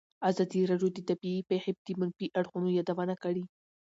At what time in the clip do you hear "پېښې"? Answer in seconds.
1.49-1.71